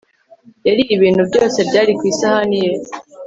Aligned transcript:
Yariye 0.67 0.91
ibintu 0.97 1.21
byose 1.29 1.57
byari 1.69 1.91
ku 1.99 2.03
isahani 2.11 2.57
ye 2.63 2.71